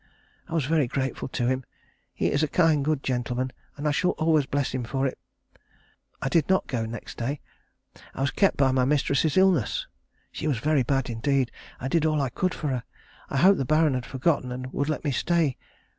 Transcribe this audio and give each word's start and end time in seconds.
I 0.49 0.55
was 0.55 0.65
very 0.65 0.87
grateful 0.87 1.27
to 1.27 1.45
him. 1.45 1.63
He 2.11 2.31
is 2.31 2.41
a 2.41 2.47
kind 2.47 2.83
good 2.83 3.03
gentleman, 3.03 3.51
and 3.77 3.87
I 3.87 3.91
shall 3.91 4.15
always 4.17 4.47
bless 4.47 4.71
him 4.71 4.83
for 4.83 5.05
it. 5.05 5.15
I 6.19 6.27
did 6.27 6.49
not 6.49 6.65
go 6.65 6.87
next 6.87 7.19
day. 7.19 7.39
I 8.15 8.21
was 8.21 8.31
kept 8.31 8.57
by 8.57 8.71
my 8.71 8.83
mistress's 8.83 9.37
illness. 9.37 9.85
She 10.31 10.47
was 10.47 10.57
very 10.57 10.81
bad 10.81 11.07
indeed. 11.11 11.51
I 11.79 11.87
did 11.87 12.03
all 12.03 12.19
I 12.19 12.29
could 12.29 12.55
for 12.55 12.69
her. 12.69 12.83
I 13.29 13.37
hoped 13.37 13.59
the 13.59 13.63
Baron 13.63 13.93
had 13.93 14.07
forgotten 14.07 14.51
and 14.51 14.73
would 14.73 14.89
let 14.89 15.03
me 15.03 15.11
stay. 15.11 15.55